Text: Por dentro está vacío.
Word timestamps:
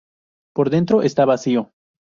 Por 0.55 0.71
dentro 0.71 1.03
está 1.03 1.25
vacío. 1.25 1.69